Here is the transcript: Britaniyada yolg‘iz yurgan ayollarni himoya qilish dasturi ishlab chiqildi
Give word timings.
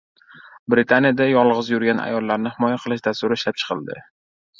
Britaniyada 0.73 1.27
yolg‘iz 1.31 1.69
yurgan 1.73 2.01
ayollarni 2.05 2.53
himoya 2.55 2.79
qilish 2.87 3.05
dasturi 3.09 3.39
ishlab 3.41 3.61
chiqildi 3.65 3.99